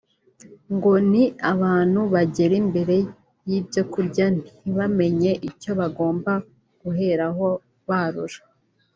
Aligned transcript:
ngo 0.75 0.91
ni 1.11 1.23
abantu 1.51 1.99
bagera 2.13 2.53
imbere 2.63 2.95
y’ibyo 3.49 3.83
kurya 3.91 4.25
ntibamenye 4.37 5.31
icyo 5.49 5.71
bagomba 5.79 6.31
guheraho 6.81 7.47
barura 7.87 8.39